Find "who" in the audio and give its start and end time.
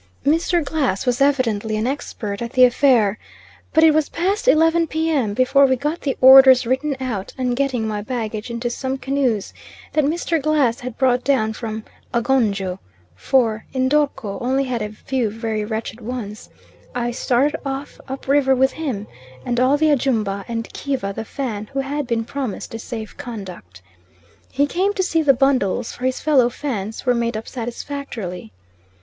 21.73-21.81